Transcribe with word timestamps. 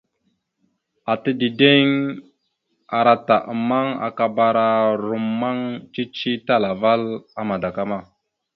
Ata 1.11 1.31
dideŋ 1.39 1.85
ara 2.97 3.13
ata 3.21 3.35
ammaŋ 3.51 3.87
akabara 4.07 4.67
rommaŋ 5.05 5.57
cici 5.93 6.31
talaval 6.45 7.01
a 7.39 7.41
madakama. 7.49 7.99